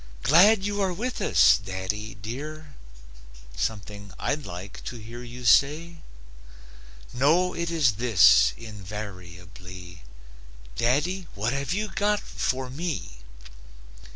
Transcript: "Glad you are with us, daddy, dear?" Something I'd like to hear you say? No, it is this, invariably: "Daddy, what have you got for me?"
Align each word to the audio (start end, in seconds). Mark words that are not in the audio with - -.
"Glad 0.23 0.63
you 0.65 0.81
are 0.81 0.91
with 0.91 1.21
us, 1.21 1.59
daddy, 1.63 2.15
dear?" 2.15 2.73
Something 3.55 4.11
I'd 4.17 4.47
like 4.47 4.83
to 4.85 4.95
hear 4.97 5.21
you 5.21 5.45
say? 5.45 5.97
No, 7.13 7.53
it 7.53 7.69
is 7.69 7.97
this, 7.97 8.51
invariably: 8.57 10.01
"Daddy, 10.75 11.27
what 11.35 11.53
have 11.53 11.71
you 11.71 11.87
got 11.89 12.19
for 12.19 12.67
me?" 12.67 13.19